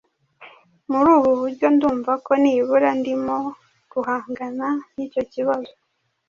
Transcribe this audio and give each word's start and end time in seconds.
Muri 0.91 1.09
ubu 1.17 1.31
buryo, 1.41 1.67
ndumva 1.75 2.11
ko 2.25 2.31
nibura 2.41 2.89
ndimo 2.99 3.37
guhangana 3.91 4.67
n’icyo 4.93 5.23
kibazo. 5.31 5.71